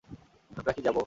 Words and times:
আমরা 0.51 0.71
কি 0.75 0.81
যাবো? 0.81 0.99